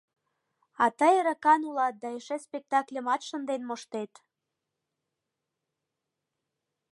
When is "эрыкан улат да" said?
1.19-2.09